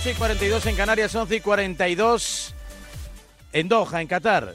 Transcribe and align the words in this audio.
8 0.00 0.10
y 0.10 0.14
42 0.14 0.66
en 0.66 0.76
Canarias, 0.76 1.12
11 1.12 1.34
y 1.34 1.40
42 1.40 2.54
en 3.52 3.68
Doha, 3.68 4.00
en 4.00 4.06
Qatar, 4.06 4.54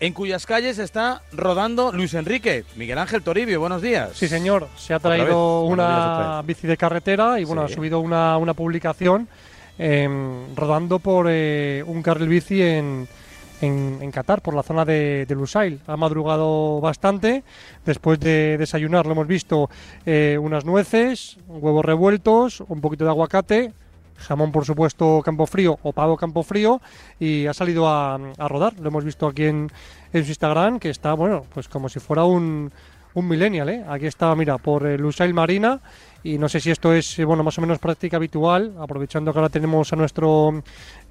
en 0.00 0.12
cuyas 0.12 0.46
calles 0.46 0.78
está 0.78 1.22
rodando 1.32 1.92
Luis 1.92 2.12
Enrique. 2.14 2.64
Miguel 2.74 2.98
Ángel 2.98 3.22
Toribio, 3.22 3.60
buenos 3.60 3.82
días. 3.82 4.10
Sí, 4.14 4.26
señor. 4.26 4.66
Se 4.76 4.92
ha 4.92 4.98
traído 4.98 5.62
una 5.62 6.42
bici 6.42 6.66
de 6.66 6.76
carretera 6.76 7.38
y 7.38 7.44
bueno, 7.44 7.62
ha 7.62 7.68
subido 7.68 8.00
una, 8.00 8.36
una 8.36 8.52
publicación 8.52 9.28
em, 9.78 10.56
rodando 10.56 10.98
por 10.98 11.26
eh, 11.28 11.84
un 11.86 12.02
carril 12.02 12.28
bici 12.28 12.60
en, 12.60 13.06
en, 13.60 14.10
Qatar, 14.10 14.42
por 14.42 14.54
la 14.54 14.64
zona 14.64 14.84
de, 14.84 15.24
de, 15.24 15.34
Lusail. 15.36 15.78
Ha 15.86 15.96
madrugado 15.96 16.80
bastante. 16.80 17.44
Después 17.86 18.18
de 18.18 18.58
desayunar, 18.58 19.06
lo 19.06 19.12
hemos 19.12 19.28
visto, 19.28 19.70
eh, 20.04 20.36
unas 20.40 20.64
nueces, 20.64 21.36
huevos 21.46 21.84
revueltos, 21.84 22.60
un 22.66 22.80
poquito 22.80 23.04
de 23.04 23.10
aguacate, 23.10 23.72
jamón 24.20 24.52
por 24.52 24.64
supuesto 24.64 25.22
campo 25.24 25.46
frío 25.46 25.78
o 25.82 25.92
pavo 25.92 26.16
campo 26.16 26.42
frío 26.42 26.80
y 27.18 27.46
ha 27.46 27.54
salido 27.54 27.88
a, 27.88 28.18
rodar. 28.38 28.78
Lo 28.78 28.88
hemos 28.88 29.04
visto 29.04 29.26
aquí 29.26 29.44
en, 29.44 29.70
en, 30.12 30.24
su 30.24 30.30
Instagram 30.30 30.78
que 30.78 30.90
está, 30.90 31.14
bueno, 31.14 31.44
pues 31.52 31.68
como 31.68 31.88
si 31.88 32.00
fuera 32.00 32.24
un, 32.24 32.72
un 33.14 33.28
millennial, 33.28 33.68
¿eh? 33.68 33.84
Aquí 33.88 34.06
está, 34.06 34.34
mira, 34.34 34.58
por 34.58 34.82
Lusail 34.82 35.34
Marina 35.34 35.80
y 36.22 36.36
no 36.36 36.48
sé 36.48 36.60
si 36.60 36.70
esto 36.70 36.92
es, 36.92 37.18
eh, 37.18 37.24
bueno, 37.24 37.42
más 37.42 37.56
o 37.58 37.60
menos 37.60 37.78
práctica 37.78 38.16
habitual, 38.16 38.74
aprovechando 38.78 39.32
que 39.32 39.38
ahora 39.38 39.48
tenemos 39.48 39.90
a 39.92 39.96
nuestro 39.96 40.62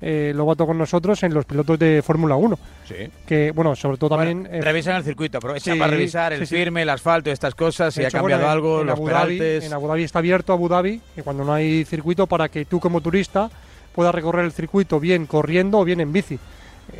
eh, 0.01 0.31
Lobato 0.35 0.67
con 0.67 0.77
nosotros 0.77 1.23
en 1.23 1.33
los 1.33 1.45
pilotos 1.45 1.79
de 1.79 2.01
Fórmula 2.03 2.35
1. 2.35 2.59
Sí. 2.87 2.95
Que, 3.25 3.51
bueno, 3.51 3.75
sobre 3.75 3.97
todo 3.97 4.17
también... 4.17 4.47
Eh, 4.51 4.61
revisan 4.61 4.97
el 4.97 5.03
circuito, 5.03 5.39
aprovechan 5.39 5.79
para 5.79 5.91
revisar 5.91 6.33
el 6.33 6.45
firme, 6.45 6.83
el 6.83 6.89
asfalto, 6.89 7.31
estas 7.31 7.55
cosas, 7.55 7.93
si 7.93 8.05
ha 8.05 8.11
cambiado 8.11 8.47
algo, 8.47 8.83
los 8.83 8.95
Abu 8.95 9.09
en 9.09 9.73
Abu 9.73 9.88
Dhabi 9.88 10.03
está 10.03 10.19
abierto 10.19 10.53
Abu 10.53 10.69
Dhabi, 10.69 11.01
y 11.17 11.21
cuando 11.21 11.44
no 11.44 11.53
hay 11.53 11.85
circuito, 11.85 12.27
para 12.27 12.49
que 12.49 12.66
tú 12.66 12.79
como 12.79 13.01
turista 13.01 13.49
puedas 13.95 14.13
recorrer 14.13 14.45
el 14.45 14.51
circuito 14.51 14.99
bien 14.99 15.25
corriendo 15.25 15.79
o 15.79 15.85
bien 15.85 15.99
en 16.01 16.13
bici 16.13 16.39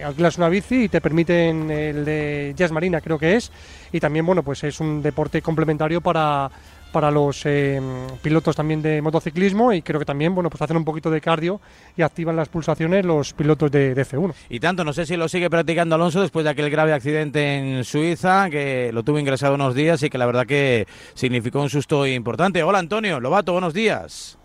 alquilas 0.04 0.38
una 0.38 0.50
bici 0.50 0.84
y 0.84 0.90
te 0.90 1.02
permiten 1.02 1.72
el 1.72 2.06
de 2.06 2.54
Jazz 2.56 2.72
Marina, 2.72 3.02
creo 3.02 3.18
que 3.18 3.36
es, 3.36 3.52
y 3.92 4.00
también, 4.00 4.24
bueno, 4.24 4.44
pues 4.44 4.64
es 4.64 4.80
un 4.80 5.02
deporte 5.02 5.42
complementario 5.42 6.00
para, 6.00 6.52
para 6.92 7.12
los 7.12 7.46
eh, 7.46 7.82
pilotos 8.22 8.56
también 8.56 8.82
de 8.82 9.02
motociclismo 9.02 9.74
y 9.74 9.82
creo 9.82 10.00
que 10.00 10.06
también, 10.06 10.34
bueno, 10.34 10.50
pues 10.50 10.62
hacen 10.62 10.78
un 10.78 10.86
poquito 10.86 11.10
de 11.12 11.22
cardio 11.22 11.62
y 11.96 12.02
activan 12.02 12.36
las 12.36 12.50
pulsaciones 12.50 13.06
los 13.06 13.34
pilotos 13.34 13.72
de, 13.72 13.94
de 13.94 14.06
F1. 14.06 14.34
Y 14.50 14.60
tanto, 14.60 14.84
no 14.84 14.94
sé 14.94 15.06
si 15.06 15.16
lo 15.16 15.28
sigue 15.28 15.50
practicando 15.50 15.96
Alonso 15.96 16.22
después 16.22 16.44
de 16.44 16.52
aquel 16.52 16.70
grave 16.70 16.94
accidente 16.94 17.58
en 17.58 17.84
Suiza, 17.84 18.50
que 18.50 18.92
lo 18.94 19.04
tuvo 19.04 19.20
ingresado 19.20 19.56
unos 19.56 19.76
días 19.76 20.02
y 20.04 20.10
que 20.10 20.18
la 20.18 20.26
verdad 20.26 20.46
que 20.46 20.88
significó 21.14 21.62
un 21.62 21.70
susto 21.70 22.06
importante. 22.08 22.64
Hola 22.64 22.80
Antonio, 22.80 23.20
Lobato, 23.20 23.52
buenos 23.52 23.74
días. 23.74 24.38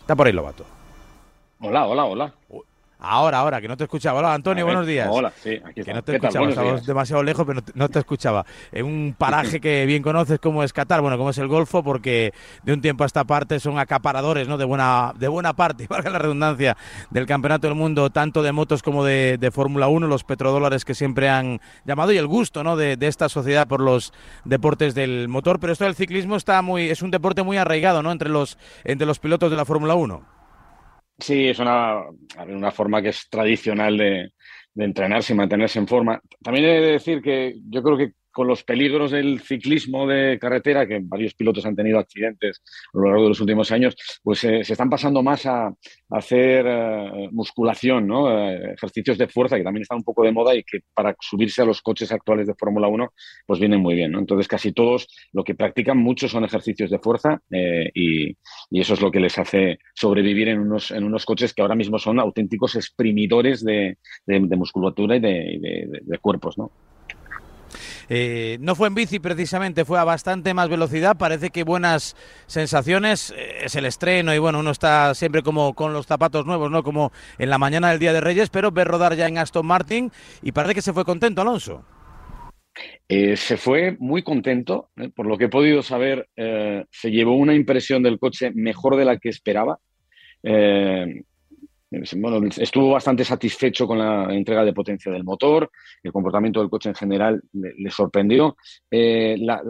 Está 0.00 0.14
por 0.14 0.26
ahí 0.26 0.32
Lobato. 0.32 0.64
Hola, 1.60 1.86
hola, 1.86 2.04
hola. 2.04 2.34
Ahora, 2.98 3.40
ahora, 3.40 3.60
que 3.60 3.68
no 3.68 3.76
te 3.76 3.84
escuchaba. 3.84 4.20
Hola, 4.20 4.32
Antonio, 4.32 4.64
buenos 4.64 4.86
días. 4.86 5.08
Hola, 5.10 5.30
sí, 5.42 5.60
aquí 5.62 5.82
Que 5.82 5.92
no 5.92 6.02
te 6.02 6.16
escuchaba, 6.16 6.80
demasiado 6.80 7.22
lejos, 7.22 7.44
pero 7.46 7.60
no 7.74 7.88
te 7.90 7.98
escuchaba. 7.98 8.46
En 8.72 8.86
un 8.86 9.14
paraje 9.16 9.60
que 9.60 9.84
bien 9.84 10.02
conoces 10.02 10.38
como 10.38 10.62
es 10.62 10.72
Qatar, 10.72 11.02
bueno, 11.02 11.18
como 11.18 11.28
es 11.28 11.36
el 11.36 11.46
Golfo, 11.46 11.82
porque 11.82 12.32
de 12.62 12.72
un 12.72 12.80
tiempo 12.80 13.04
a 13.04 13.06
esta 13.06 13.24
parte 13.24 13.60
son 13.60 13.78
acaparadores, 13.78 14.48
¿no? 14.48 14.56
De 14.56 14.64
buena, 14.64 15.12
de 15.18 15.28
buena 15.28 15.52
parte, 15.54 15.86
valga 15.90 16.08
la 16.08 16.18
redundancia, 16.18 16.76
del 17.10 17.26
Campeonato 17.26 17.66
del 17.66 17.76
Mundo, 17.76 18.08
tanto 18.08 18.42
de 18.42 18.52
motos 18.52 18.82
como 18.82 19.04
de, 19.04 19.50
Fórmula 19.52 19.88
1, 19.88 20.06
los 20.06 20.24
petrodólares 20.24 20.84
que 20.84 20.94
siempre 20.94 21.28
han 21.28 21.60
llamado 21.84 22.12
y 22.12 22.16
el 22.16 22.26
gusto, 22.26 22.64
¿no? 22.64 22.76
De, 22.76 22.96
de, 22.96 23.06
esta 23.08 23.28
sociedad 23.28 23.68
por 23.68 23.80
los 23.80 24.12
deportes 24.44 24.94
del 24.94 25.28
motor. 25.28 25.60
Pero 25.60 25.72
esto 25.72 25.84
del 25.84 25.94
ciclismo 25.94 26.36
está 26.36 26.62
muy, 26.62 26.88
es 26.88 27.02
un 27.02 27.10
deporte 27.10 27.42
muy 27.42 27.58
arraigado, 27.58 28.02
¿no? 28.02 28.10
Entre 28.10 28.30
los, 28.30 28.58
entre 28.84 29.06
los 29.06 29.18
pilotos 29.18 29.50
de 29.50 29.56
la 29.56 29.66
Fórmula 29.66 29.94
1. 29.94 30.35
Sí, 31.18 31.48
es 31.48 31.58
una, 31.58 32.02
una 32.46 32.70
forma 32.70 33.00
que 33.02 33.08
es 33.08 33.28
tradicional 33.30 33.96
de, 33.96 34.32
de 34.74 34.84
entrenarse 34.84 35.32
y 35.32 35.36
mantenerse 35.36 35.78
en 35.78 35.88
forma. 35.88 36.20
También 36.42 36.66
he 36.66 36.80
de 36.80 36.92
decir 36.92 37.22
que 37.22 37.54
yo 37.70 37.82
creo 37.82 37.96
que 37.96 38.12
con 38.36 38.48
los 38.48 38.64
peligros 38.64 39.12
del 39.12 39.40
ciclismo 39.40 40.06
de 40.06 40.38
carretera, 40.38 40.86
que 40.86 41.00
varios 41.02 41.32
pilotos 41.32 41.64
han 41.64 41.74
tenido 41.74 41.98
accidentes 41.98 42.62
a 42.92 42.98
lo 42.98 43.06
largo 43.06 43.22
de 43.22 43.28
los 43.30 43.40
últimos 43.40 43.72
años, 43.72 43.96
pues 44.22 44.44
eh, 44.44 44.62
se 44.62 44.74
están 44.74 44.90
pasando 44.90 45.22
más 45.22 45.46
a, 45.46 45.72
hacer 46.10 46.66
eh, 46.68 47.28
musculación, 47.32 48.06
¿no? 48.06 48.30
Eh, 48.30 48.74
ejercicios 48.74 49.16
de 49.16 49.26
fuerza, 49.26 49.56
que 49.56 49.64
también 49.64 49.84
están 49.84 49.96
un 49.96 50.04
poco 50.04 50.22
de 50.22 50.32
moda 50.32 50.54
y 50.54 50.64
que 50.64 50.80
para 50.92 51.16
subirse 51.18 51.62
a 51.62 51.64
los 51.64 51.80
coches 51.80 52.12
actuales 52.12 52.46
de 52.46 52.54
Fórmula 52.54 52.88
1, 52.88 53.10
pues 53.46 53.58
vienen 53.58 53.80
muy 53.80 53.94
bien. 53.94 54.14
Entonces, 54.14 54.46
casi 54.48 54.72
todos 54.72 55.08
lo 55.32 55.42
que 55.42 55.54
practican 55.54 55.96
mucho 55.96 56.28
son 56.28 56.44
ejercicios 56.44 56.90
de 56.90 56.98
fuerza 56.98 57.40
y, 57.50 58.36
eso 58.70 58.92
es 58.92 59.00
lo 59.00 59.10
que 59.10 59.20
les 59.20 59.38
hace 59.38 59.78
sobrevivir 59.94 60.48
en 60.48 60.58
unos, 60.58 60.90
en 60.90 61.04
unos 61.04 61.24
coches 61.24 61.54
que 61.54 61.62
ahora 61.62 61.74
mismo 61.74 61.98
son 61.98 62.20
auténticos 62.20 62.76
exprimidores 62.76 63.64
de, 63.64 63.96
de, 64.26 64.56
musculatura 64.56 65.16
y 65.16 65.20
de, 65.20 65.88
de 66.02 66.18
cuerpos, 66.18 66.58
¿no? 66.58 66.70
Eh, 68.08 68.58
no 68.60 68.74
fue 68.74 68.88
en 68.88 68.94
bici 68.94 69.18
precisamente, 69.18 69.84
fue 69.84 69.98
a 69.98 70.04
bastante 70.04 70.54
más 70.54 70.68
velocidad. 70.68 71.16
Parece 71.16 71.50
que 71.50 71.64
buenas 71.64 72.16
sensaciones. 72.46 73.34
Eh, 73.36 73.64
es 73.64 73.74
el 73.74 73.86
estreno 73.86 74.34
y 74.34 74.38
bueno, 74.38 74.60
uno 74.60 74.70
está 74.70 75.14
siempre 75.14 75.42
como 75.42 75.74
con 75.74 75.92
los 75.92 76.06
zapatos 76.06 76.46
nuevos, 76.46 76.70
¿no? 76.70 76.82
Como 76.82 77.12
en 77.38 77.50
la 77.50 77.58
mañana 77.58 77.90
del 77.90 77.98
Día 77.98 78.12
de 78.12 78.20
Reyes, 78.20 78.50
pero 78.50 78.70
ve 78.70 78.84
rodar 78.84 79.14
ya 79.14 79.26
en 79.26 79.38
Aston 79.38 79.66
Martin 79.66 80.10
y 80.42 80.52
parece 80.52 80.74
que 80.74 80.82
se 80.82 80.92
fue 80.92 81.04
contento, 81.04 81.42
Alonso. 81.42 81.84
Eh, 83.08 83.36
se 83.36 83.56
fue 83.56 83.96
muy 83.98 84.22
contento, 84.22 84.90
por 85.14 85.26
lo 85.26 85.38
que 85.38 85.46
he 85.46 85.48
podido 85.48 85.82
saber, 85.82 86.28
se 86.36 87.10
llevó 87.10 87.36
una 87.36 87.54
impresión 87.54 88.02
del 88.02 88.18
coche 88.18 88.50
mejor 88.54 88.96
de 88.96 89.04
la 89.06 89.16
que 89.16 89.30
esperaba. 89.30 89.78
Bueno, 91.88 92.48
estuvo 92.56 92.90
bastante 92.90 93.24
satisfecho 93.24 93.86
con 93.86 93.98
la 93.98 94.34
entrega 94.34 94.64
de 94.64 94.72
potencia 94.72 95.12
del 95.12 95.22
motor, 95.22 95.70
el 96.02 96.10
comportamiento 96.10 96.58
del 96.58 96.68
coche 96.68 96.88
en 96.88 96.96
general 96.96 97.40
le, 97.52 97.90
sorprendió. 97.90 98.56
Eh, 98.90 99.36
la, 99.38 99.62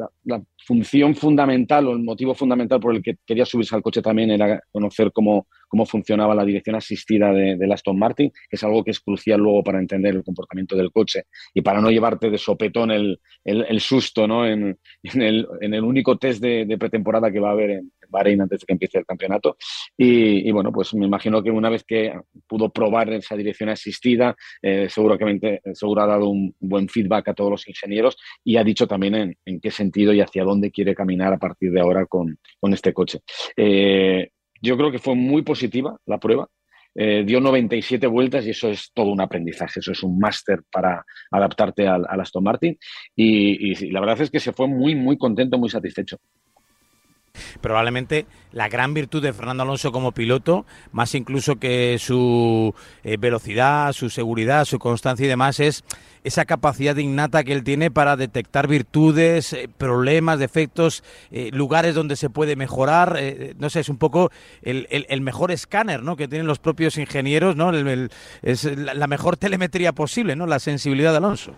función 0.67 1.15
fundamental 1.15 1.87
o 1.87 1.93
el 1.93 2.03
motivo 2.03 2.35
fundamental 2.35 2.81
por 2.81 2.93
el 2.93 3.01
que 3.01 3.19
quería 3.25 3.47
subirse 3.47 3.77
al 3.77 3.83
coche 3.83 4.03
también 4.03 4.33
era 4.33 4.61
conocer 4.73 5.13
cómo, 5.13 5.47
cómo 5.69 5.87
funcionaba 5.87 6.35
la 6.35 6.45
dirección 6.45 6.75
asistida 6.75 7.33
de, 7.33 7.73
Aston 7.73 7.97
Martin, 7.97 8.31
que 8.31 8.57
es 8.57 8.65
algo 8.65 8.83
que 8.83 8.91
es 8.91 8.99
crucial 8.99 9.39
luego 9.39 9.63
para 9.63 9.79
entender 9.79 10.17
el 10.17 10.25
comportamiento 10.25 10.75
del 10.75 10.91
coche 10.91 11.27
y 11.55 11.61
para 11.61 11.81
no 11.81 11.89
llevarte 11.89 12.31
de 12.31 12.39
sopetón 12.39 12.91
el, 12.91 13.21
el, 13.45 13.81
susto 13.81 14.27
¿no? 14.27 14.45
en, 14.45 14.77
en, 15.05 15.23
el, 15.23 15.47
en, 15.61 15.75
el, 15.75 15.85
único 15.85 16.19
test 16.19 16.43
de, 16.43 16.65
de 16.65 16.79
pretemporada 16.79 17.31
que 17.31 17.39
va 17.39 17.51
a 17.51 17.53
haber 17.53 17.71
en, 17.71 17.93
Bahrein 18.09 18.41
antes 18.43 18.61
de 18.61 18.67
que 18.67 18.73
empiece 18.73 18.99
el 18.99 19.07
campeonato. 19.07 19.57
Y, 19.97 20.51
bueno, 20.51 20.73
pues 20.73 20.95
me 20.95 21.07
imagino 21.07 21.43
que 21.43 21.51
una 21.51 21.71
vez 21.71 21.85
que 21.85 22.13
pudo 22.47 22.71
probar 22.71 23.13
esa 23.13 23.37
dirección 23.37 23.69
asistida, 23.69 24.35
eh, 24.63 24.89
seguramente 24.89 25.61
seguro 25.75 26.03
ha 26.03 26.07
dado 26.07 26.29
un 26.29 26.55
buen 26.61 26.89
feedback 26.89 27.29
a 27.29 27.35
todos 27.35 27.51
los 27.51 27.69
ingenieros 27.69 28.17
y 28.45 28.57
ha 28.57 28.65
dicho 28.65 28.87
también 28.87 29.37
en, 29.45 29.61
qué 29.61 29.71
sentido 29.71 30.13
y 30.13 30.21
hacia 30.21 30.45
dónde 30.45 30.71
quiere 30.71 30.95
caminar 30.95 31.33
a 31.33 31.39
partir 31.39 31.73
de 31.73 31.81
ahora 31.81 32.07
con, 32.07 32.39
este 32.73 32.93
coche. 32.93 33.21
Eh, 33.57 34.31
yo 34.61 34.77
creo 34.77 34.91
que 34.91 34.99
fue 34.99 35.15
muy 35.15 35.43
positiva 35.43 35.97
la 36.07 36.19
prueba. 36.19 36.49
Eh, 36.99 37.25
dio 37.27 37.41
97 37.41 38.07
vueltas 38.07 38.47
y 38.47 38.51
eso 38.51 38.71
es 38.71 38.91
todo 38.95 39.11
un 39.11 39.21
aprendizaje, 39.21 39.81
eso 39.81 39.93
es 39.93 40.03
un 40.03 40.19
máster 40.19 40.63
para 40.73 41.05
adaptarte 41.31 41.87
al, 41.87 42.07
Aston 42.09 42.43
Martin 42.43 42.79
y, 43.15 43.71
y, 43.71 43.91
la 43.91 44.01
verdad 44.01 44.23
es 44.23 44.31
que 44.31 44.41
se 44.41 44.55
fue 44.55 44.67
muy, 44.67 44.95
muy 44.95 45.19
contento, 45.19 45.59
muy 45.59 45.69
satisfecho 45.69 46.19
probablemente 47.67 48.27
la 48.53 48.69
gran 48.69 48.95
virtud 48.95 49.21
de 49.21 49.33
Fernando 49.33 49.65
Alonso 49.65 49.91
como 49.91 50.13
piloto, 50.13 50.67
más 50.93 51.17
incluso 51.17 51.57
que 51.57 51.97
su 51.99 52.73
eh, 53.03 53.17
velocidad, 53.19 53.93
su 53.93 54.09
seguridad, 54.09 54.65
su 54.67 54.79
constancia 54.79 55.27
y 55.27 55.29
demás, 55.29 55.59
es 55.59 55.83
esa 56.23 56.45
capacidad 56.45 56.97
innata 56.97 57.43
que 57.43 57.53
él 57.53 57.65
tiene 57.65 57.91
para 57.91 58.15
detectar 58.15 58.69
virtudes, 58.69 59.53
eh, 59.53 59.69
problemas, 59.77 60.39
defectos, 60.39 61.03
eh, 61.33 61.51
lugares 61.53 61.97
donde 61.97 62.15
se 62.15 62.31
puede 62.31 62.55
mejorar. 62.55 63.19
no 63.59 63.69
sé, 63.69 63.81
es 63.81 63.89
un 63.89 63.99
poco 63.99 64.31
el, 64.63 65.21
mejor 65.23 65.51
escáner 65.51 66.05
¿no? 66.05 66.15
que 66.15 66.29
tienen 66.29 66.47
los 66.47 66.61
propios 66.61 66.97
ingenieros, 66.99 67.57
¿no? 67.57 67.73
es 68.43 68.65
la, 68.65 68.95
la 68.95 69.07
mejor 69.09 69.37
telemetría 69.37 69.93
posible, 69.93 70.37
¿no? 70.37 70.47
la 70.47 70.61
sensibilidad 70.61 71.11
de 71.11 71.17
Alonso. 71.17 71.53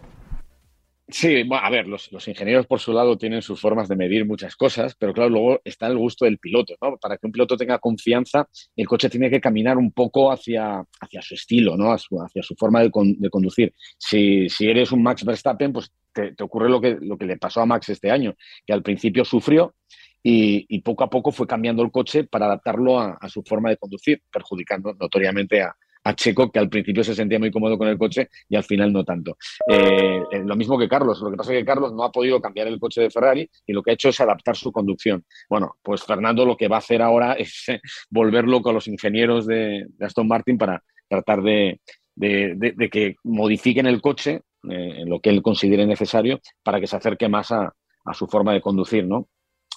Sí, 1.11 1.43
bueno, 1.43 1.65
a 1.65 1.71
ver, 1.71 1.87
los, 1.87 2.11
ingenieros 2.29 2.67
por 2.67 2.81
su 2.81 2.93
lado 2.93 3.17
tienen 3.17 3.41
sus 3.41 3.59
formas 3.59 3.89
de 3.89 3.97
medir 3.97 4.27
muchas 4.27 4.55
cosas, 4.57 4.95
pero 4.95 5.15
claro, 5.15 5.31
luego 5.31 5.61
está 5.65 5.87
el 5.87 5.97
gusto 5.97 6.27
del 6.27 6.39
piloto, 6.39 6.75
¿no? 6.83 6.99
Para 6.99 7.17
que 7.17 7.27
un 7.27 7.33
piloto 7.33 7.57
tenga 7.57 7.79
confianza, 7.79 8.47
el 8.77 8.87
coche 8.87 9.09
tiene 9.09 9.31
que 9.31 9.41
caminar 9.41 9.79
un 9.79 9.91
poco 9.93 10.31
hacia, 10.31 10.85
hacia 11.01 11.23
su 11.23 11.35
estilo, 11.35 11.79
¿no? 11.79 11.93
Hacia 11.93 12.43
su 12.43 12.55
forma 12.57 12.83
de, 12.83 12.91
conducir. 12.91 13.73
Si, 13.97 14.51
si, 14.51 14.69
eres 14.69 14.93
un 14.93 15.03
Max 15.03 15.25
Verstappen, 15.25 15.73
pues 15.73 15.91
te, 16.13 16.35
ocurre 16.43 16.69
lo 16.69 16.79
que, 16.79 16.99
lo 17.01 17.17
que 17.17 17.25
le 17.25 17.39
pasó 17.39 17.63
a 17.63 17.67
Max 17.67 17.89
este 17.89 18.11
año, 18.11 18.35
que 18.67 18.75
al 18.75 18.83
principio 18.83 19.25
sufrió 19.25 19.75
y, 20.23 20.81
poco 20.81 21.05
a 21.05 21.11
poco 21.11 21.33
fue 21.33 21.47
cambiando 21.47 21.83
el 21.83 21.91
coche 21.91 22.25
para 22.25 22.45
adaptarlo 22.47 23.01
a, 23.01 23.19
su 23.29 23.43
forma 23.43 23.71
de 23.71 23.79
conducir, 23.79 24.23
perjudicando 24.31 24.93
notoriamente 24.93 25.63
a, 25.63 25.75
a 26.09 26.15
Checo, 26.15 26.51
que 26.51 26.59
al 26.59 26.71
principio 26.71 27.05
se 27.05 27.15
sentía 27.15 27.39
muy 27.39 27.51
cómodo 27.51 27.77
con 27.77 27.87
el 27.87 27.99
coche 27.99 28.29
y 28.49 28.57
al 28.57 28.65
final 28.65 28.93
no 28.93 29.05
tanto. 29.05 29.37
Eh, 29.69 30.23
eh, 30.31 30.43
lo 30.45 30.57
mismo 30.57 30.79
que 30.79 30.89
Carlos, 30.89 31.21
lo 31.21 31.31
que 31.31 31.37
pasa 31.37 31.53
es 31.53 31.59
que 31.59 31.65
Carlos 31.67 31.93
no 31.93 32.03
ha 32.03 32.11
podido 32.11 32.41
cambiar 32.41 32.67
el 32.67 32.81
coche 32.81 33.03
de 33.03 33.11
Ferrari 33.11 33.49
y 33.67 33.73
lo 33.73 33.83
que 33.83 33.91
ha 33.91 33.95
hecho 33.95 34.09
es 34.09 34.21
adaptar 34.21 34.57
su 34.57 34.73
conducción. 34.73 35.25
Bueno, 35.51 35.77
pues 35.83 36.03
Fernando 36.03 36.47
lo 36.47 36.57
que 36.57 36.69
va 36.69 36.77
a 36.77 36.79
hacer 36.79 37.03
ahora 37.03 37.33
es 37.39 37.67
volver 38.09 38.45
loco 38.45 38.71
a 38.71 38.73
los 38.73 38.89
ingenieros 38.89 39.47
de, 39.47 39.87
Aston 40.01 40.27
Martin 40.27 40.57
para 40.57 40.83
tratar 41.09 41.43
de, 41.43 41.81
que 42.19 43.17
modifiquen 43.25 43.87
el 43.87 44.01
coche 44.01 44.41
en 44.65 45.09
lo 45.09 45.21
que 45.21 45.31
él 45.31 45.43
considere 45.43 45.87
necesario 45.87 46.41
para 46.63 46.81
que 46.81 46.87
se 46.87 46.97
acerque 46.97 47.29
más 47.29 47.53
a, 47.53 47.73
a 48.05 48.15
su 48.15 48.27
forma 48.27 48.53
de 48.53 48.61
conducir, 48.61 49.07
¿no? 49.07 49.29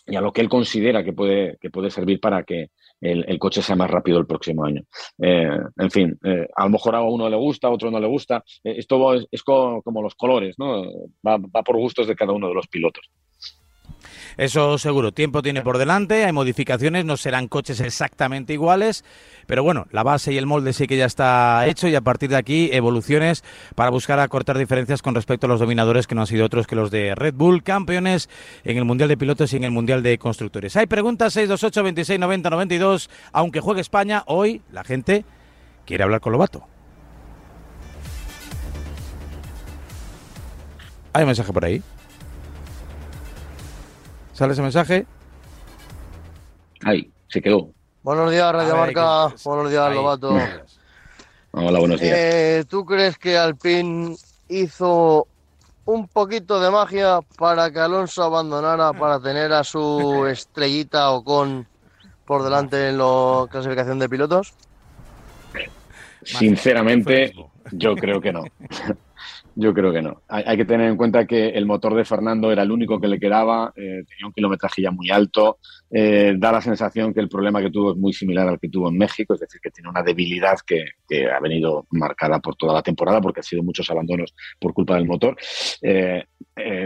Y 0.07 0.15
a 0.15 0.21
lo 0.21 0.31
que 0.31 0.41
él 0.41 0.49
considera 0.49 1.03
que 1.03 1.13
puede, 1.13 1.57
que 1.59 1.69
puede 1.69 1.89
servir 1.89 2.19
para 2.19 2.43
que 2.43 2.69
el, 3.01 3.39
coche 3.39 3.61
sea 3.61 3.75
más 3.75 3.89
rápido 3.89 4.19
el 4.19 4.27
próximo 4.27 4.63
año. 4.63 4.83
Eh, 5.19 5.57
en 5.77 5.91
fin, 5.91 6.19
eh, 6.23 6.47
a 6.55 6.63
lo 6.63 6.69
mejor 6.69 6.95
a 6.95 7.01
uno 7.01 7.29
le 7.29 7.35
gusta, 7.35 7.67
a 7.67 7.71
otro 7.71 7.89
no 7.89 7.99
le 7.99 8.07
gusta. 8.07 8.43
Eh, 8.63 8.75
esto 8.77 9.13
es, 9.13 9.43
como, 9.43 10.01
los 10.01 10.15
colores, 10.15 10.55
¿no? 10.57 10.83
va 11.25 11.63
por 11.63 11.77
gustos 11.77 12.07
de 12.07 12.15
cada 12.15 12.33
uno 12.33 12.47
de 12.47 12.53
los 12.53 12.67
pilotos. 12.67 13.09
Eso 14.37 14.77
seguro, 14.77 15.11
tiempo 15.11 15.41
tiene 15.41 15.61
por 15.61 15.77
delante, 15.77 16.25
hay 16.25 16.31
modificaciones, 16.31 17.05
no 17.05 17.17
serán 17.17 17.47
coches 17.47 17.79
exactamente 17.79 18.53
iguales, 18.53 19.03
pero 19.47 19.63
bueno, 19.63 19.87
la 19.91 20.03
base 20.03 20.33
y 20.33 20.37
el 20.37 20.45
molde 20.45 20.73
sí 20.73 20.87
que 20.87 20.97
ya 20.97 21.05
está 21.05 21.67
hecho 21.67 21.87
y 21.87 21.95
a 21.95 22.01
partir 22.01 22.29
de 22.29 22.37
aquí 22.37 22.69
evoluciones 22.71 23.43
para 23.75 23.89
buscar 23.89 24.19
acortar 24.19 24.57
diferencias 24.57 25.01
con 25.01 25.15
respecto 25.15 25.47
a 25.47 25.49
los 25.49 25.59
dominadores 25.59 26.07
que 26.07 26.15
no 26.15 26.21
han 26.21 26.27
sido 26.27 26.45
otros 26.45 26.67
que 26.67 26.75
los 26.75 26.91
de 26.91 27.15
Red 27.15 27.33
Bull, 27.33 27.63
campeones 27.63 28.29
en 28.63 28.77
el 28.77 28.85
Mundial 28.85 29.09
de 29.09 29.17
Pilotos 29.17 29.53
y 29.53 29.57
en 29.57 29.63
el 29.63 29.71
Mundial 29.71 30.03
de 30.03 30.17
Constructores. 30.17 30.75
Hay 30.75 30.87
preguntas 30.87 31.33
628 31.33 31.83
26 31.83 32.19
90 32.19 32.49
92, 32.49 33.09
aunque 33.31 33.59
juegue 33.59 33.81
España, 33.81 34.23
hoy 34.27 34.61
la 34.71 34.83
gente 34.83 35.25
quiere 35.85 36.03
hablar 36.03 36.21
con 36.21 36.31
Lobato. 36.31 36.67
¿Hay 41.13 41.23
un 41.23 41.27
mensaje 41.27 41.51
por 41.51 41.65
ahí? 41.65 41.83
¿Sale 44.41 44.53
ese 44.53 44.63
mensaje? 44.63 45.05
Ahí, 46.83 47.11
se 47.27 47.43
quedó. 47.43 47.69
Buenos 48.01 48.31
días, 48.31 48.51
Radio 48.51 48.75
Marca. 48.75 49.27
Buenos 49.45 49.69
días, 49.69 49.93
Lobato. 49.93 50.35
Hola, 51.51 51.77
buenos 51.77 52.01
días. 52.01 52.17
Eh, 52.17 52.65
¿Tú 52.67 52.83
crees 52.83 53.19
que 53.19 53.37
Alpine 53.37 54.15
hizo 54.49 55.27
un 55.85 56.07
poquito 56.07 56.59
de 56.59 56.71
magia 56.71 57.19
para 57.37 57.69
que 57.69 57.81
Alonso 57.81 58.23
abandonara 58.23 58.93
para 58.93 59.19
tener 59.19 59.53
a 59.53 59.63
su 59.63 60.25
estrellita 60.25 61.11
o 61.11 61.23
con 61.23 61.67
por 62.25 62.41
delante 62.41 62.89
en 62.89 62.97
la 62.97 63.45
clasificación 63.47 63.99
de 63.99 64.09
pilotos? 64.09 64.55
Sinceramente, 66.23 67.31
yo 67.73 67.95
creo 67.95 68.19
que 68.19 68.33
no. 68.33 68.43
Yo 69.61 69.75
creo 69.75 69.93
que 69.93 70.01
no. 70.01 70.23
Hay, 70.27 70.57
que 70.57 70.65
tener 70.65 70.89
en 70.89 70.97
cuenta 70.97 71.27
que 71.27 71.49
el 71.49 71.67
motor 71.67 71.93
de 71.93 72.03
Fernando 72.03 72.51
era 72.51 72.63
el 72.63 72.71
único 72.71 72.99
que 72.99 73.07
le 73.07 73.19
quedaba, 73.19 73.71
eh, 73.75 74.01
tenía 74.07 74.25
un 74.25 74.33
kilometraje 74.33 74.81
ya 74.81 74.89
muy 74.89 75.11
alto, 75.11 75.59
eh, 75.91 76.33
da 76.35 76.51
la 76.51 76.61
sensación 76.61 77.13
que 77.13 77.19
el 77.19 77.29
problema 77.29 77.61
que 77.61 77.69
tuvo 77.69 77.91
es 77.91 77.97
muy 77.97 78.11
similar 78.11 78.47
al 78.47 78.59
que 78.59 78.69
tuvo 78.69 78.89
en 78.89 78.97
México, 78.97 79.35
es 79.35 79.41
decir, 79.41 79.61
que 79.61 79.69
tiene 79.69 79.87
una 79.87 80.01
debilidad 80.01 80.57
que, 80.65 80.85
ha 81.31 81.39
venido 81.39 81.85
marcada 81.91 82.39
por 82.39 82.55
toda 82.55 82.73
la 82.73 82.81
temporada 82.81 83.21
porque 83.21 83.41
ha 83.41 83.43
sido 83.43 83.61
muchos 83.61 83.87
abandonos 83.91 84.33
por 84.59 84.73
culpa 84.73 84.95
del 84.95 85.05
motor. 85.05 85.37
Eh, 85.83 86.23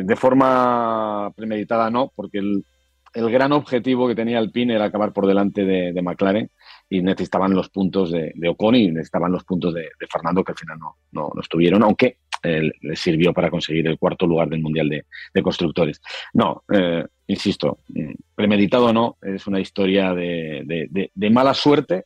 de 0.03 0.15
forma 0.17 1.31
premeditada 1.33 1.89
no, 1.89 2.11
porque 2.13 2.39
el, 2.39 2.65
gran 3.13 3.53
objetivo 3.53 4.09
que 4.09 4.15
tenía 4.15 4.39
Alpine 4.39 4.75
era 4.75 4.85
acabar 4.85 5.13
por 5.13 5.27
delante 5.27 5.63
de, 5.63 6.01
McLaren 6.01 6.51
y 6.89 7.01
necesitaban 7.01 7.53
los 7.53 7.69
puntos 7.69 8.11
de, 8.11 8.33
Ocon 8.49 8.75
y 8.75 8.91
necesitaban 8.91 9.31
los 9.31 9.45
puntos 9.45 9.73
de, 9.73 9.87
Fernando 10.11 10.43
que 10.43 10.51
al 10.51 10.57
final 10.57 10.77
no, 10.79 10.97
no 11.33 11.41
estuvieron, 11.41 11.81
aunque 11.81 12.17
le 12.43 12.95
sirvió 12.95 13.33
para 13.33 13.49
conseguir 13.49 13.87
el 13.87 13.97
cuarto 13.97 14.27
lugar 14.27 14.49
del 14.49 14.61
Mundial 14.61 14.89
de, 14.89 15.41
Constructores. 15.41 16.01
No, 16.33 16.63
eh, 16.71 17.05
insisto, 17.27 17.79
mm, 17.89 18.13
premeditado 18.35 18.87
o 18.87 18.93
no, 18.93 19.17
es 19.21 19.47
una 19.47 19.59
historia 19.59 20.13
de, 20.13 21.11
mala 21.31 21.53
suerte 21.53 22.05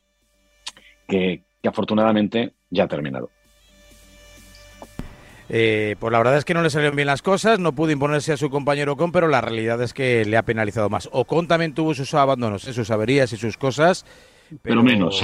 que, 1.06 1.42
afortunadamente 1.64 2.54
ya 2.70 2.84
ha 2.84 2.88
terminado. 2.88 3.30
Eh, 5.52 5.96
pues 5.98 6.12
la 6.12 6.18
verdad 6.18 6.36
es 6.36 6.44
que 6.44 6.54
no 6.54 6.62
le 6.62 6.70
salieron 6.70 6.94
bien 6.94 7.08
las 7.08 7.22
cosas, 7.22 7.58
no 7.58 7.74
pudo 7.74 7.90
imponerse 7.90 8.32
a 8.32 8.36
su 8.36 8.50
compañero 8.50 8.92
Ocon, 8.92 9.10
pero 9.10 9.26
la 9.26 9.40
realidad 9.40 9.82
es 9.82 9.92
que 9.92 10.24
le 10.24 10.36
ha 10.36 10.44
penalizado 10.44 10.88
más. 10.88 11.08
Ocon 11.12 11.48
también 11.48 11.74
tuvo 11.74 11.92
sus 11.92 12.14
abandonos, 12.14 12.62
sus 12.62 12.90
averías 12.90 13.32
y 13.32 13.36
sus 13.36 13.56
cosas, 13.56 14.06
pero, 14.62 14.82
menos. 14.82 15.22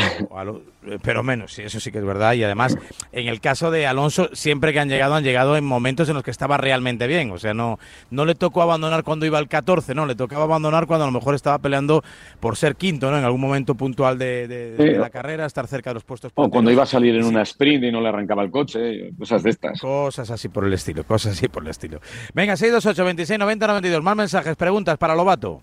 pero 1.03 1.23
menos, 1.23 1.53
sí, 1.53 1.63
eso 1.63 1.81
sí 1.81 1.91
que 1.91 1.99
es 1.99 2.05
verdad. 2.05 2.35
Y 2.35 2.45
además, 2.45 2.77
en 3.13 3.29
el 3.29 3.41
caso 3.41 3.71
de 3.71 3.87
Alonso, 3.87 4.29
siempre 4.33 4.73
que 4.73 4.81
han 4.81 4.89
llegado, 4.89 5.15
han 5.15 5.25
llegado 5.25 5.57
en 5.57 5.65
momentos 5.65 6.09
en 6.09 6.15
los 6.15 6.23
que 6.23 6.31
estaba 6.31 6.57
realmente 6.57 7.07
bien. 7.07 7.31
O 7.31 7.39
sea, 7.39 7.55
no, 7.55 7.79
no 8.11 8.25
le 8.25 8.35
tocó 8.35 8.63
abandonar 8.63 9.05
cuando 9.05 9.27
iba 9.27 9.39
al 9.39 9.49
14, 9.49 9.95
no, 9.95 10.07
le 10.07 10.15
tocaba 10.15 10.45
abandonar 10.45 10.87
cuando 10.87 11.05
a 11.05 11.09
lo 11.09 11.13
mejor 11.13 11.35
estaba 11.35 11.59
peleando 11.59 12.03
por 12.41 12.57
ser 12.57 12.77
quinto, 12.77 13.11
¿no? 13.11 13.19
En 13.19 13.25
algún 13.25 13.41
momento 13.41 13.75
puntual 13.75 14.19
de, 14.19 14.97
la 14.99 15.11
carrera, 15.11 15.47
estar 15.47 15.67
cerca 15.67 15.91
de 15.91 15.95
los 15.95 16.05
puestos. 16.05 16.33
O 16.35 16.49
cuando 16.49 16.71
iba 16.71 16.85
a 16.85 16.87
salir 16.87 17.15
en 17.17 17.25
una 17.25 17.43
sprint 17.43 17.85
y 17.85 17.93
no 17.93 18.01
le 18.01 18.09
arrancaba 18.09 18.43
el 18.43 18.51
coche, 18.51 19.11
cosas 19.19 19.43
de 19.43 19.51
estas. 19.51 19.81
Cosas 19.81 20.31
así 20.31 20.49
por 20.49 20.65
el 20.65 20.73
estilo, 20.73 21.05
cosas 21.05 21.33
así 21.33 21.49
por 21.49 21.63
el 21.63 21.71
estilo. 21.71 22.01
Venga, 22.35 22.57
628 22.57 23.05
26 23.05 23.39
90 23.39 23.67
92. 23.67 24.03
Más 24.03 24.17
mensajes, 24.17 24.57
preguntas 24.57 24.97
para 24.99 25.15
Lobato. 25.15 25.63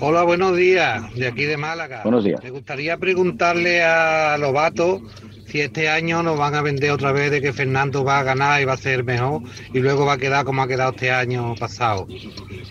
Hola, 0.00 0.22
buenos 0.22 0.56
días, 0.56 1.14
de 1.14 1.26
aquí 1.26 1.44
de 1.44 1.56
Málaga. 1.56 2.02
Buenos 2.02 2.24
días. 2.24 2.42
Me 2.42 2.50
gustaría 2.50 2.96
preguntarle 2.96 3.82
a 3.82 4.36
Lobato 4.38 5.02
si 5.46 5.60
este 5.60 5.88
año 5.88 6.22
nos 6.22 6.38
van 6.38 6.54
a 6.54 6.62
vender 6.62 6.90
otra 6.92 7.12
vez 7.12 7.30
de 7.30 7.40
que 7.40 7.52
Fernando 7.52 8.04
va 8.04 8.20
a 8.20 8.22
ganar 8.22 8.60
y 8.60 8.64
va 8.64 8.74
a 8.74 8.76
ser 8.76 9.04
mejor 9.04 9.42
y 9.72 9.80
luego 9.80 10.06
va 10.06 10.14
a 10.14 10.18
quedar 10.18 10.44
como 10.44 10.62
ha 10.62 10.68
quedado 10.68 10.92
este 10.92 11.10
año 11.10 11.54
pasado. 11.56 12.06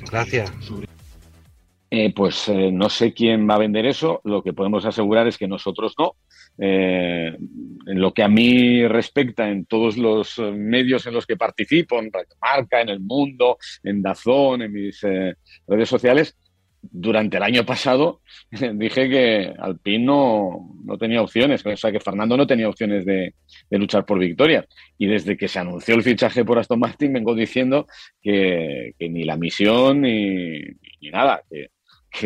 Gracias. 0.09 0.51
Eh, 1.91 2.13
pues 2.15 2.47
eh, 2.49 2.71
no 2.71 2.87
sé 2.87 3.13
quién 3.13 3.49
va 3.49 3.55
a 3.55 3.59
vender 3.59 3.85
eso. 3.85 4.21
Lo 4.23 4.43
que 4.43 4.53
podemos 4.53 4.85
asegurar 4.85 5.27
es 5.27 5.37
que 5.37 5.47
nosotros 5.47 5.95
no. 5.97 6.15
Eh, 6.57 7.35
en 7.87 8.01
lo 8.01 8.13
que 8.13 8.21
a 8.21 8.27
mí 8.27 8.85
respecta, 8.87 9.49
en 9.49 9.65
todos 9.65 9.97
los 9.97 10.39
medios 10.53 11.07
en 11.07 11.13
los 11.13 11.25
que 11.25 11.37
participo, 11.37 11.99
en 11.99 12.11
Marca, 12.41 12.81
en 12.81 12.89
El 12.89 12.99
Mundo, 12.99 13.57
en 13.83 14.01
Dazón, 14.01 14.61
en 14.61 14.71
mis 14.71 15.01
redes 15.67 15.89
sociales, 15.89 16.37
durante 16.81 17.37
el 17.37 17.43
año 17.43 17.65
pasado 17.65 18.21
dije 18.73 19.09
que 19.09 19.53
Alpine 19.59 20.05
no, 20.05 20.75
no, 20.83 20.97
tenía 20.97 21.21
opciones, 21.21 21.65
o 21.65 21.77
sea 21.77 21.91
que 21.91 21.99
Fernando 21.99 22.37
no 22.37 22.47
tenía 22.47 22.69
opciones 22.69 23.05
de, 23.05 23.33
luchar 23.71 24.05
por 24.05 24.19
victoria. 24.19 24.65
Y 24.97 25.07
desde 25.07 25.37
que 25.37 25.47
se 25.47 25.59
anunció 25.59 25.95
el 25.95 26.03
fichaje 26.03 26.45
por 26.45 26.59
Aston 26.59 26.79
Martin 26.79 27.13
vengo 27.13 27.35
diciendo 27.35 27.87
que, 28.21 28.93
ni 28.99 29.23
la 29.23 29.37
misión 29.37 30.01
ni, 30.01 30.61
nada, 31.11 31.41
que, 31.49 31.69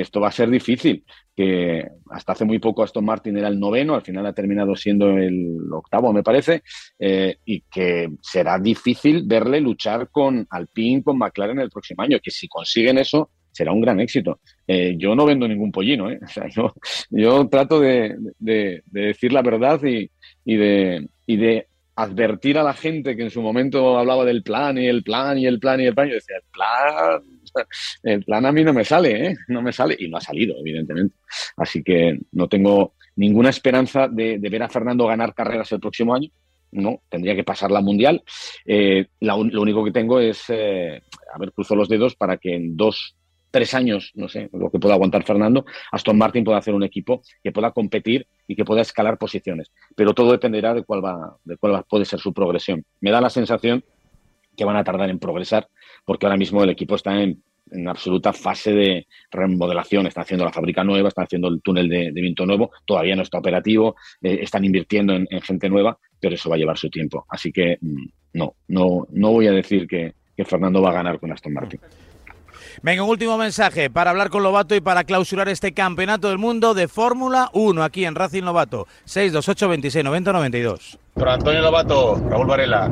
esto 0.02 0.22
va 0.22 0.30
a 0.30 0.32
ser 0.32 0.50
difícil, 0.50 1.04
que 1.36 1.86
hasta 2.10 2.32
hace 2.32 2.46
muy 2.46 2.60
poco 2.60 2.84
Aston 2.84 3.04
Martin 3.04 3.38
era 3.38 3.50
el 3.50 3.60
noveno, 3.60 3.96
al 3.96 4.02
final 4.02 4.26
ha 4.26 4.34
terminado 4.34 4.76
siendo 4.76 5.18
el 5.18 5.58
octavo, 5.72 6.14
me 6.14 6.24
parece, 6.24 6.64
eh, 6.98 7.36
y 7.44 7.62
que 7.62 8.10
será 8.22 8.58
difícil 8.60 9.24
verle 9.26 9.60
luchar 9.60 10.10
con 10.10 10.48
Alpine, 10.50 11.04
con 11.04 11.18
McLaren 11.18 11.60
el 11.60 11.70
próximo 11.70 12.02
año, 12.04 12.20
que 12.24 12.32
si 12.32 12.48
consiguen 12.48 12.98
eso 12.98 13.30
será 13.54 13.72
un 13.72 13.82
gran 13.82 14.00
éxito. 14.00 14.40
Eh, 14.68 14.96
yo 14.98 15.16
no 15.16 15.26
vendo 15.26 15.48
ningún 15.48 15.72
pollino, 15.72 16.10
¿eh? 16.10 16.20
yo, 17.12 17.48
trato 17.48 17.80
de, 17.80 18.18
decir 18.40 19.32
la 19.32 19.42
verdad 19.42 19.80
y, 19.84 20.10
de, 20.46 21.68
advertir 21.96 22.58
a 22.58 22.64
la 22.64 22.74
gente 22.74 23.16
que 23.16 23.22
en 23.22 23.30
su 23.30 23.40
momento 23.40 24.00
hablaba 24.00 24.26
del 24.26 24.42
plan 24.42 24.76
y 24.80 24.88
el 24.88 25.04
plan 25.04 25.38
y 25.38 25.46
el 25.46 25.60
plan 25.60 25.80
y 25.80 25.86
el 25.86 25.94
plan. 25.94 26.10
Yo 26.10 26.16
decía, 26.16 26.38
el 26.38 26.44
plan, 26.52 27.22
el 28.04 28.24
plan 28.24 28.46
a 28.48 28.52
mí 28.52 28.64
no 28.64 28.74
me 28.74 28.84
sale, 28.84 29.28
¿eh? 29.28 29.36
No 29.48 29.62
me 29.62 29.72
sale 29.72 29.96
y 30.00 30.08
no 30.10 30.18
ha 30.18 30.22
salido, 30.22 30.56
evidentemente. 30.60 31.16
Así 31.56 31.84
que 31.84 32.18
no 32.32 32.48
tengo 32.48 32.96
ninguna 33.16 33.52
esperanza 33.52 34.08
de, 34.08 34.40
ver 34.40 34.64
a 34.64 34.70
Fernando 34.70 35.06
ganar 35.06 35.36
carreras 35.36 35.72
el 35.72 35.80
próximo 35.80 36.16
año. 36.16 36.30
No, 36.72 37.04
tendría 37.08 37.36
que 37.36 37.44
pasar 37.44 37.70
la 37.70 37.82
mundial. 37.82 38.24
Eh, 38.66 39.06
lo 39.20 39.62
único 39.62 39.86
que 39.86 39.92
tengo 39.92 40.20
es, 40.20 40.50
a 40.50 41.38
ver, 41.38 41.52
cruzo 41.54 41.76
los 41.76 41.88
dedos 41.88 42.16
para 42.16 42.38
que 42.38 42.56
en 42.56 42.76
dos 42.76 43.16
tres 43.54 43.76
años, 43.76 44.12
no 44.16 44.28
sé, 44.28 44.50
lo 44.52 44.72
que 44.72 44.80
pueda 44.80 44.96
aguantar 44.96 45.24
Fernando, 45.24 45.64
Aston 45.92 46.18
Martin 46.18 46.44
pueda 46.44 46.58
hacer 46.58 46.74
un 46.74 46.82
equipo 46.82 47.22
que 47.44 47.52
pueda 47.52 47.70
competir 47.70 48.26
y 48.48 48.56
que 48.56 48.66
pueda 48.66 48.82
escalar 48.82 49.20
posiciones. 49.20 49.72
Pero 49.96 50.16
todo 50.16 50.32
dependerá 50.32 50.74
de 50.74 50.82
cuál 50.82 51.06
va, 51.06 51.38
de 51.44 51.56
cuál 51.58 51.84
puede 51.88 52.04
ser 52.06 52.20
su 52.20 52.34
progresión. 52.34 52.84
Me 53.00 53.12
da 53.12 53.22
la 53.22 53.30
sensación 53.30 53.84
que 54.58 54.66
van 54.66 54.76
a 54.76 54.84
tardar 54.84 55.12
en 55.12 55.20
progresar, 55.20 55.68
porque 56.04 56.26
ahora 56.26 56.36
mismo 56.36 56.64
el 56.64 56.72
equipo 56.72 56.96
está 56.96 57.22
en, 57.22 57.44
absoluta 57.88 58.34
fase 58.34 58.74
de 58.74 59.08
remodelación. 59.30 60.08
Están 60.08 60.24
haciendo 60.24 60.46
la 60.46 60.52
fábrica 60.52 60.84
nueva, 60.84 61.10
están 61.10 61.26
haciendo 61.26 61.48
el 61.48 61.62
túnel 61.62 61.88
de, 61.90 62.12
viento 62.12 62.48
nuevo, 62.48 62.72
todavía 62.86 63.16
no 63.16 63.22
está 63.22 63.38
operativo, 63.38 63.96
eh, 64.24 64.40
están 64.42 64.66
invirtiendo 64.66 65.14
en, 65.14 65.28
gente 65.42 65.70
nueva, 65.70 65.96
pero 66.20 66.34
eso 66.34 66.50
va 66.50 66.56
a 66.56 66.60
llevar 66.60 66.80
su 66.80 66.90
tiempo. 66.90 67.24
Así 67.30 67.52
que 67.52 67.78
mm, 67.80 68.06
no, 68.34 68.56
no, 68.70 69.08
no 69.12 69.32
voy 69.32 69.46
a 69.46 69.52
decir 69.52 69.88
que, 69.88 70.16
que 70.36 70.44
Fernando 70.44 70.82
va 70.82 70.90
a 70.90 70.94
ganar 70.94 71.20
con 71.20 71.32
Aston 71.32 71.54
Martin. 71.54 71.80
Venga, 72.82 73.04
un 73.04 73.10
último 73.10 73.38
mensaje 73.38 73.90
para 73.90 74.12
hablar 74.12 74.30
con 74.30 74.44
Lobato 74.44 74.76
y 74.76 74.82
para 74.82 75.04
clausurar 75.04 75.50
este 75.50 75.74
campeonato 75.74 76.30
del 76.30 76.38
mundo 76.38 76.74
de 76.74 76.88
Fórmula 76.88 77.50
1 77.54 77.84
aquí 77.84 78.06
en 78.06 78.16
Racing 78.16 78.44
Lobato. 78.44 78.88
628 79.06 79.70
26 79.70 80.06
90 80.06 80.34
92. 80.34 81.00
Por 81.14 81.30
Antonio 81.30 81.62
Lobato, 81.62 82.22
Raúl 82.30 82.48
Varela, 82.48 82.90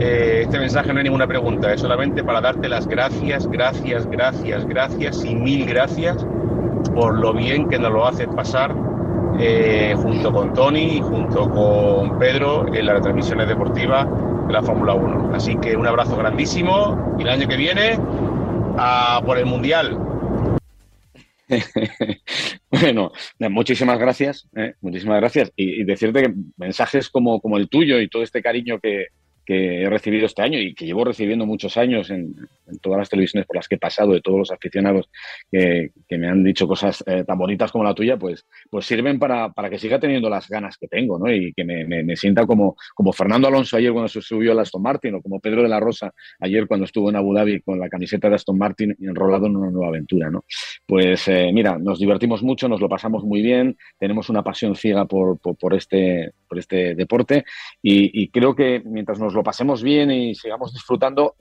eh, 0.00 0.42
este 0.44 0.58
mensaje 0.58 0.92
no 0.92 0.98
hay 0.98 1.04
ninguna 1.04 1.26
pregunta, 1.26 1.72
es 1.72 1.80
solamente 1.80 2.22
para 2.22 2.40
darte 2.40 2.68
las 2.68 2.86
gracias, 2.86 3.46
gracias, 3.48 4.06
gracias, 4.06 4.66
gracias 4.66 5.24
y 5.24 5.34
mil 5.34 5.66
gracias 5.66 6.24
por 6.94 7.18
lo 7.18 7.32
bien 7.32 7.68
que 7.68 7.78
nos 7.78 7.92
lo 7.92 8.06
haces 8.06 8.28
pasar 8.34 8.74
eh, 9.38 9.94
junto 9.96 10.32
con 10.32 10.52
Tony 10.52 10.96
y 10.96 11.00
junto 11.00 11.50
con 11.50 12.18
Pedro 12.18 12.66
en 12.72 12.86
las 12.86 13.02
transmisiones 13.02 13.48
deportivas 13.48 14.06
de 14.46 14.52
la 14.52 14.62
Fórmula 14.62 14.94
1. 14.94 15.32
Así 15.34 15.56
que 15.56 15.76
un 15.76 15.86
abrazo 15.86 16.16
grandísimo 16.16 17.16
y 17.18 17.22
el 17.22 17.28
año 17.28 17.48
que 17.48 17.56
viene 17.56 17.98
a 18.76 19.22
por 19.24 19.38
el 19.38 19.46
Mundial. 19.46 19.98
bueno, 22.70 23.12
muchísimas 23.38 23.98
gracias, 23.98 24.48
eh, 24.56 24.74
muchísimas 24.80 25.20
gracias. 25.20 25.52
Y, 25.56 25.82
y, 25.82 25.84
decirte 25.84 26.22
que 26.22 26.34
mensajes 26.56 27.08
como, 27.10 27.40
como 27.40 27.58
el 27.58 27.68
tuyo 27.68 28.00
y 28.00 28.08
todo 28.08 28.22
este 28.22 28.42
cariño 28.42 28.80
que, 28.80 29.08
que 29.44 29.82
he 29.82 29.90
recibido 29.90 30.26
este 30.26 30.42
año 30.42 30.58
y 30.58 30.74
que 30.74 30.86
llevo 30.86 31.04
recibiendo 31.04 31.46
muchos 31.46 31.76
años 31.76 32.10
en, 32.10 32.34
todas 32.80 32.98
las 32.98 33.08
televisiones 33.08 33.46
por 33.46 33.56
las 33.56 33.68
que 33.68 33.76
he 33.76 33.78
pasado, 33.78 34.12
de 34.12 34.20
todos 34.20 34.38
los 34.38 34.50
aficionados 34.50 35.08
que, 35.50 35.90
me 36.10 36.28
han 36.28 36.44
dicho 36.44 36.68
cosas 36.68 37.02
eh, 37.06 37.24
tan 37.26 37.36
bonitas 37.36 37.72
como 37.72 37.84
la 37.84 37.94
tuya, 37.94 38.16
pues, 38.16 38.46
pues 38.70 38.86
sirven 38.86 39.18
para, 39.18 39.50
para, 39.50 39.68
que 39.68 39.78
siga 39.78 39.98
teniendo 39.98 40.30
las 40.30 40.48
ganas 40.48 40.76
que 40.78 40.86
tengo, 40.86 41.18
¿no? 41.18 41.30
Y 41.30 41.52
que 41.52 41.64
me, 41.64 41.84
me, 41.84 42.16
sienta 42.16 42.46
como, 42.46 42.76
como 42.94 43.12
Fernando 43.12 43.48
Alonso 43.48 43.76
ayer 43.76 43.92
cuando 43.92 44.08
se 44.08 44.22
subió 44.22 44.52
al 44.52 44.60
Aston 44.60 44.82
Martin 44.82 45.14
o 45.16 45.22
como 45.22 45.40
Pedro 45.40 45.62
de 45.62 45.68
la 45.68 45.80
Rosa 45.80 46.12
ayer 46.40 46.66
cuando 46.66 46.84
estuvo 46.84 47.10
en 47.10 47.16
Abu 47.16 47.34
Dhabi 47.34 47.60
con 47.60 47.78
la 47.78 47.88
camiseta 47.88 48.28
de 48.28 48.36
Aston 48.36 48.56
Martin 48.56 48.96
enrolado 49.00 49.46
en 49.46 49.56
una 49.56 49.70
nueva 49.70 49.88
aventura, 49.88 50.30
¿no? 50.30 50.44
Pues 50.86 51.28
eh, 51.28 51.50
mira, 51.52 51.78
nos 51.78 51.98
divertimos 51.98 52.42
mucho, 52.42 52.68
nos 52.68 52.80
lo 52.80 52.88
pasamos 52.88 53.24
muy 53.24 53.42
bien, 53.42 53.76
tenemos 53.98 54.28
una 54.28 54.42
pasión 54.42 54.74
ciega 54.76 55.04
por, 55.06 55.38
por, 55.38 55.74
este, 55.74 56.32
este 56.58 56.94
deporte 56.94 57.44
y, 57.82 58.22
y 58.22 58.28
creo 58.28 58.54
que 58.54 58.82
mientras 58.84 59.18
nos 59.18 59.34
lo 59.34 59.42
pasemos 59.42 59.82
bien 59.82 60.10
y 60.10 60.34
sigamos 60.34 60.72
disfrutando, 60.72 61.36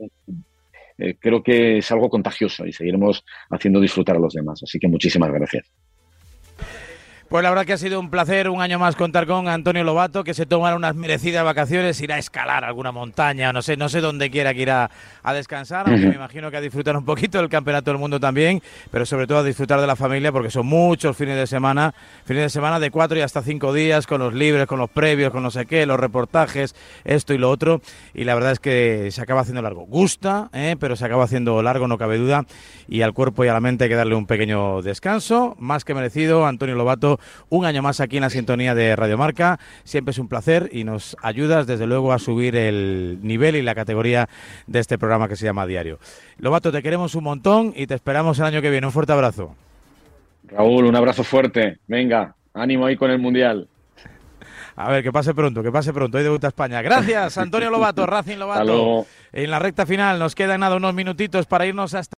eh, 0.98 1.18
creo 1.20 1.42
que 1.42 1.80
es 1.80 1.92
algo 1.92 2.10
contagioso 2.10 2.66
y 2.66 2.74
seguiremos 2.74 3.26
haciendo 3.50 3.80
disfrutar 3.80 4.16
a 4.16 4.20
los 4.20 4.34
demás. 4.34 4.62
Así 4.64 4.80
que 4.80 4.88
muchísimas 4.88 5.32
gracias. 5.32 5.72
Pues 7.34 7.42
la 7.42 7.50
verdad 7.50 7.66
que 7.66 7.74
ha 7.74 7.78
sido 7.80 8.00
un 8.00 8.12
placer 8.12 8.48
un 8.48 8.62
año 8.62 8.78
más 8.78 8.96
contar 8.96 9.26
con 9.26 9.48
Antonio 9.48 9.84
Lobato, 9.84 10.24
que 10.24 10.36
se 10.36 10.46
toma 10.46 10.76
unas 10.76 10.94
merecidas 10.94 11.44
vacaciones, 11.44 12.00
irá 12.00 12.14
a 12.14 12.20
escalar 12.20 12.64
alguna 12.64 12.92
montaña, 12.92 13.52
no 13.52 13.64
sé, 13.64 13.76
no 13.76 13.90
sé 13.90 14.02
dónde 14.02 14.30
quiera 14.30 14.54
que 14.54 14.62
irá 14.62 14.92
a 15.24 15.34
descansar, 15.34 15.90
aunque 15.90 16.06
me 16.06 16.14
imagino 16.14 16.52
que 16.52 16.58
a 16.58 16.62
disfrutar 16.62 16.96
un 16.96 17.06
poquito 17.06 17.40
del 17.40 17.50
Campeonato 17.50 17.90
del 17.90 17.98
Mundo 17.98 18.20
también, 18.20 18.62
pero 18.92 19.04
sobre 19.08 19.26
todo 19.26 19.40
a 19.40 19.44
disfrutar 19.44 19.82
de 19.82 19.88
la 19.88 19.96
familia, 19.96 20.32
porque 20.32 20.52
son 20.52 20.68
muchos 20.68 21.18
fines 21.18 21.36
de 21.36 21.48
semana, 21.48 21.96
fines 22.24 22.44
de 22.44 22.50
semana 22.52 22.80
de 22.80 22.92
cuatro 22.92 23.18
y 23.18 23.22
hasta 23.22 23.42
cinco 23.42 23.74
días, 23.74 24.06
con 24.06 24.22
los 24.22 24.36
libres, 24.36 24.68
con 24.68 24.78
los 24.78 24.92
previos, 24.92 25.32
con 25.32 25.42
no 25.42 25.50
sé 25.50 25.66
qué, 25.66 25.88
los 25.88 26.00
reportajes, 26.00 26.76
esto 27.04 27.34
y 27.34 27.40
lo 27.40 27.50
otro, 27.50 27.82
y 28.14 28.26
la 28.26 28.36
verdad 28.36 28.52
es 28.52 28.60
que 28.60 29.10
se 29.10 29.22
acaba 29.24 29.42
haciendo 29.42 29.64
largo. 29.64 29.88
Gusta, 29.88 30.52
¿eh? 30.54 30.76
pero 30.80 30.96
se 30.96 31.04
acaba 31.06 31.24
haciendo 31.24 31.64
largo, 31.64 31.88
no 31.88 31.98
cabe 31.98 32.20
duda, 32.20 32.46
y 32.88 33.02
al 33.02 33.14
cuerpo 33.14 33.44
y 33.44 33.48
a 33.48 33.54
la 33.54 33.60
mente 33.60 33.86
hay 33.86 33.90
que 33.90 33.96
darle 33.96 34.14
un 34.14 34.28
pequeño 34.28 34.84
descanso, 34.84 35.56
más 35.58 35.84
que 35.84 35.96
merecido, 35.96 36.46
Antonio 36.46 36.76
Lobato 36.76 37.20
un 37.50 37.66
año 37.66 37.82
más 37.82 38.00
aquí 38.00 38.18
en 38.18 38.22
la 38.22 38.30
sintonía 38.30 38.76
de 38.76 38.96
Radio 38.96 39.18
Marca. 39.18 39.60
Siempre 39.84 40.12
es 40.12 40.20
un 40.20 40.28
placer 40.28 40.70
y 40.72 40.84
nos 40.84 41.16
ayudas 41.22 41.68
desde 41.68 41.88
luego 41.88 42.14
a 42.14 42.20
subir 42.20 42.56
el 42.56 43.20
nivel 43.22 43.56
y 43.56 43.62
la 43.62 43.76
categoría 43.76 44.30
de 44.68 44.80
este 44.80 44.98
programa 44.98 45.28
que 45.28 45.36
se 45.36 45.46
llama 45.46 45.66
Diario. 45.66 46.00
Lobato, 46.38 46.72
te 46.72 46.82
queremos 46.82 47.16
un 47.16 47.24
montón 47.24 47.74
y 47.76 47.88
te 47.88 47.96
esperamos 47.96 48.40
el 48.40 48.46
año 48.46 48.62
que 48.62 48.70
viene. 48.70 48.88
Un 48.88 48.94
fuerte 48.94 49.14
abrazo. 49.14 49.56
Raúl, 50.48 50.86
un 50.86 50.96
abrazo 50.96 51.24
fuerte. 51.24 51.80
Venga, 51.88 52.36
ánimo 52.54 52.86
ahí 52.86 52.96
con 52.96 53.12
el 53.12 53.20
Mundial. 53.20 53.68
A 54.76 54.90
ver, 54.90 55.04
que 55.04 55.12
pase 55.12 55.34
pronto, 55.34 55.62
que 55.62 55.72
pase 55.72 55.94
pronto. 55.94 56.18
Hoy 56.18 56.24
debuta 56.24 56.48
España. 56.48 56.82
Gracias, 56.82 57.38
Antonio 57.38 57.70
Lobato, 57.70 58.06
Racing 58.06 58.38
Lobato. 58.38 59.06
En 59.32 59.52
la 59.52 59.60
recta 59.60 59.86
final 59.86 60.18
nos 60.18 60.34
quedan 60.34 60.62
nada 60.62 60.76
unos 60.76 60.94
minutitos 60.94 61.46
para 61.46 61.66
irnos 61.66 61.94
hasta. 61.94 62.12